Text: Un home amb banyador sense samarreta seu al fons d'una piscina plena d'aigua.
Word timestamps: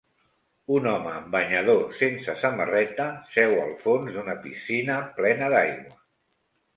Un 0.75 0.85
home 0.91 1.09
amb 1.17 1.27
banyador 1.33 1.83
sense 1.99 2.33
samarreta 2.43 3.05
seu 3.33 3.53
al 3.65 3.75
fons 3.83 4.09
d'una 4.15 4.35
piscina 4.47 4.97
plena 5.21 5.51
d'aigua. 5.55 5.95